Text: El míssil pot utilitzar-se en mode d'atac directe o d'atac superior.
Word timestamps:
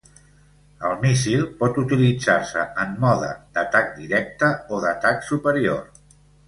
El 0.87 0.95
míssil 1.03 1.43
pot 1.59 1.77
utilitzar-se 1.83 2.65
en 2.85 2.97
mode 3.07 3.31
d'atac 3.59 3.95
directe 4.01 4.53
o 4.79 4.85
d'atac 4.89 5.27
superior. 5.33 5.85